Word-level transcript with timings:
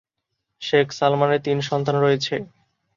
শেখ 0.61 0.87
সালমানের 0.91 1.41
তিন 1.41 1.57
সন্তান 1.61 1.95
রয়েছে। 1.95 2.35